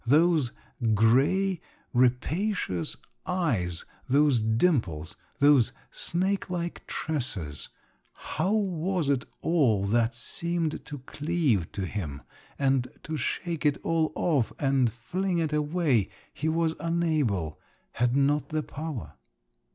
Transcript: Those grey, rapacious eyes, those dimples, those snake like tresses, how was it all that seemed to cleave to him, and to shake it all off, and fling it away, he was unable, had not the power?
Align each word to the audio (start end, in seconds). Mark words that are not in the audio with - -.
Those 0.07 0.51
grey, 0.95 1.61
rapacious 1.93 2.97
eyes, 3.27 3.85
those 4.09 4.41
dimples, 4.41 5.15
those 5.37 5.73
snake 5.91 6.49
like 6.49 6.81
tresses, 6.87 7.69
how 8.13 8.51
was 8.51 9.09
it 9.09 9.25
all 9.43 9.85
that 9.85 10.15
seemed 10.15 10.83
to 10.85 10.97
cleave 11.05 11.71
to 11.73 11.85
him, 11.85 12.23
and 12.57 12.87
to 13.03 13.15
shake 13.15 13.63
it 13.63 13.77
all 13.83 14.11
off, 14.15 14.51
and 14.57 14.91
fling 14.91 15.37
it 15.37 15.53
away, 15.53 16.09
he 16.33 16.49
was 16.49 16.73
unable, 16.79 17.59
had 17.91 18.15
not 18.15 18.49
the 18.49 18.63
power? 18.63 19.13